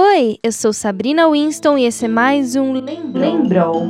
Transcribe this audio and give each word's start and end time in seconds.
Oi, 0.00 0.38
eu 0.44 0.52
sou 0.52 0.72
Sabrina 0.72 1.28
Winston 1.28 1.76
e 1.76 1.84
esse 1.84 2.04
é 2.04 2.08
mais 2.08 2.54
um 2.54 2.72
Lembrou. 2.72 3.84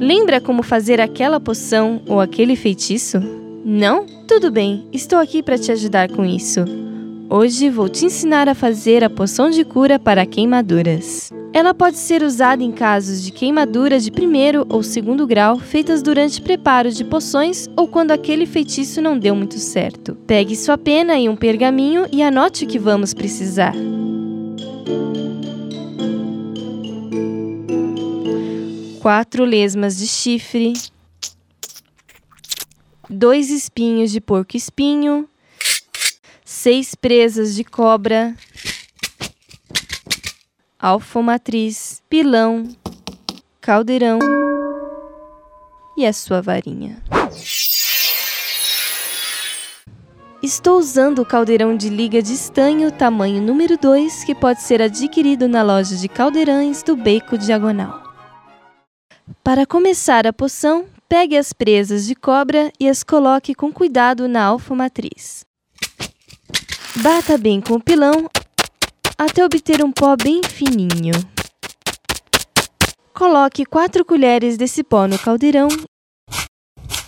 Lembra 0.00 0.40
como 0.40 0.64
fazer 0.64 1.00
aquela 1.00 1.38
poção 1.38 2.02
ou 2.08 2.20
aquele 2.20 2.56
feitiço? 2.56 3.20
Não? 3.64 4.04
Tudo 4.26 4.50
bem, 4.50 4.88
estou 4.92 5.20
aqui 5.20 5.44
para 5.44 5.56
te 5.56 5.70
ajudar 5.70 6.10
com 6.10 6.24
isso. 6.24 6.64
Hoje 7.36 7.68
vou 7.68 7.88
te 7.88 8.04
ensinar 8.04 8.48
a 8.48 8.54
fazer 8.54 9.02
a 9.02 9.10
poção 9.10 9.50
de 9.50 9.64
cura 9.64 9.98
para 9.98 10.24
queimaduras. 10.24 11.32
Ela 11.52 11.74
pode 11.74 11.96
ser 11.96 12.22
usada 12.22 12.62
em 12.62 12.70
casos 12.70 13.20
de 13.24 13.32
queimaduras 13.32 14.04
de 14.04 14.12
primeiro 14.12 14.64
ou 14.68 14.84
segundo 14.84 15.26
grau 15.26 15.58
feitas 15.58 16.00
durante 16.00 16.40
preparo 16.40 16.92
de 16.92 17.02
poções 17.02 17.68
ou 17.76 17.88
quando 17.88 18.12
aquele 18.12 18.46
feitiço 18.46 19.02
não 19.02 19.18
deu 19.18 19.34
muito 19.34 19.58
certo. 19.58 20.14
Pegue 20.28 20.54
sua 20.54 20.78
pena 20.78 21.18
e 21.18 21.28
um 21.28 21.34
pergaminho 21.34 22.06
e 22.12 22.22
anote 22.22 22.66
o 22.66 22.68
que 22.68 22.78
vamos 22.78 23.12
precisar. 23.12 23.74
Quatro 29.02 29.44
lesmas 29.44 29.96
de 29.96 30.06
chifre, 30.06 30.72
dois 33.10 33.50
espinhos 33.50 34.12
de 34.12 34.20
porco-espinho, 34.20 35.28
seis 36.44 36.94
presas 36.94 37.54
de 37.54 37.64
cobra, 37.64 38.36
alfomatriz, 40.78 42.02
pilão, 42.08 42.68
caldeirão 43.62 44.18
e 45.96 46.04
a 46.04 46.12
sua 46.12 46.42
varinha. 46.42 47.02
Estou 50.42 50.78
usando 50.78 51.20
o 51.20 51.24
caldeirão 51.24 51.74
de 51.74 51.88
liga 51.88 52.20
de 52.20 52.34
estanho 52.34 52.92
tamanho 52.92 53.40
número 53.40 53.78
2 53.78 54.24
que 54.24 54.34
pode 54.34 54.60
ser 54.60 54.82
adquirido 54.82 55.48
na 55.48 55.62
loja 55.62 55.96
de 55.96 56.06
caldeirões 56.06 56.82
do 56.82 56.94
Beco 56.94 57.38
Diagonal. 57.38 58.04
Para 59.42 59.64
começar 59.64 60.26
a 60.26 60.32
poção, 60.34 60.84
pegue 61.08 61.38
as 61.38 61.54
presas 61.54 62.04
de 62.04 62.14
cobra 62.14 62.70
e 62.78 62.86
as 62.86 63.02
coloque 63.02 63.54
com 63.54 63.72
cuidado 63.72 64.28
na 64.28 64.44
alfomatriz. 64.44 65.46
Bata 67.02 67.36
bem 67.36 67.60
com 67.60 67.74
o 67.74 67.80
pilão 67.80 68.30
até 69.18 69.44
obter 69.44 69.84
um 69.84 69.90
pó 69.90 70.14
bem 70.16 70.40
fininho. 70.44 71.12
Coloque 73.12 73.66
4 73.66 74.04
colheres 74.04 74.56
desse 74.56 74.84
pó 74.84 75.08
no 75.08 75.18
caldeirão 75.18 75.66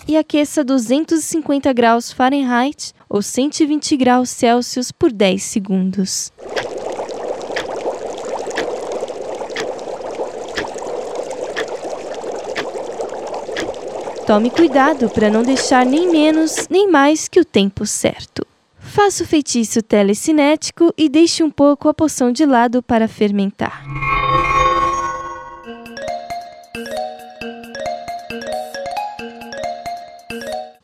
e 0.09 0.17
aqueça 0.17 0.65
250 0.65 1.73
graus 1.73 2.13
Fahrenheit 2.13 2.93
ou 3.09 3.23
120 3.23 3.97
graus 3.97 4.31
Celsius 4.31 4.91
por 4.91 5.13
10 5.13 5.41
segundos. 5.43 6.33
Tome 14.27 14.51
cuidado 14.51 15.09
para 15.09 15.31
não 15.31 15.45
deixar 15.45 15.87
nem 15.87 16.11
menos 16.11 16.67
nem 16.69 16.91
mais 16.91 17.29
que 17.29 17.39
o 17.39 17.45
tempo 17.45 17.87
certo. 17.87 18.45
Faça 18.97 19.25
o 19.25 19.27
feitiço 19.27 19.83
telecinético 19.83 20.91
e 20.97 21.07
deixe 21.07 21.43
um 21.43 21.51
pouco 21.51 21.87
a 21.87 21.93
poção 21.93 22.33
de 22.33 22.47
lado 22.47 22.83
para 22.83 23.07
fermentar. 23.07 23.85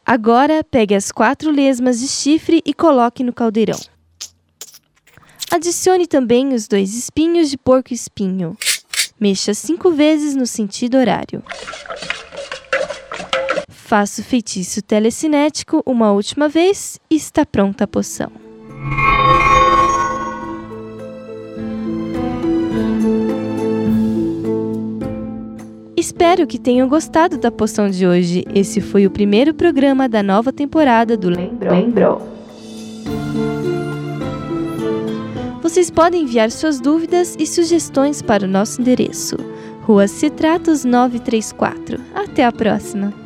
Agora, 0.05 0.63
pegue 0.63 0.95
as 0.95 1.11
quatro 1.11 1.51
lesmas 1.51 2.01
de 2.01 2.07
chifre 2.07 2.61
e 2.67 2.75
coloque 2.75 3.25
no 3.25 3.33
caldeirão. 3.33 3.81
Adicione 5.51 6.07
também 6.07 6.53
os 6.53 6.69
dois 6.69 6.95
espinhos 6.95 7.49
de 7.49 7.57
porco-espinho. 7.57 8.55
Mexa 9.19 9.55
cinco 9.55 9.91
vezes 9.91 10.37
no 10.37 10.47
sentido 10.47 10.99
horário. 10.99 11.43
Faça 13.93 14.23
o 14.23 14.25
feitiço 14.25 14.81
telecinético 14.81 15.83
uma 15.85 16.13
última 16.13 16.49
vez 16.49 16.99
e 17.11 17.15
está 17.15 17.45
pronta 17.45 17.85
a 17.85 17.87
poção. 17.87 18.33
Espero 25.95 26.47
que 26.47 26.59
tenham 26.59 26.89
gostado 26.89 27.37
da 27.37 27.51
poção 27.51 27.91
de 27.91 28.07
hoje. 28.07 28.47
Esse 28.55 28.81
foi 28.81 29.05
o 29.07 29.11
primeiro 29.11 29.53
programa 29.53 30.09
da 30.09 30.23
nova 30.23 30.51
temporada 30.55 31.15
do 31.15 31.29
Lembrou. 31.29 31.75
Lembrou. 31.75 32.29
Vocês 35.61 35.91
podem 35.91 36.23
enviar 36.23 36.51
suas 36.51 36.81
dúvidas 36.81 37.37
e 37.39 37.47
sugestões 37.47 38.23
para 38.23 38.47
o 38.47 38.49
nosso 38.49 38.81
endereço: 38.81 39.37
Rua 39.83 40.09
Citratos 40.09 40.83
934. 40.83 42.01
Até 42.15 42.47
a 42.47 42.51
próxima! 42.51 43.22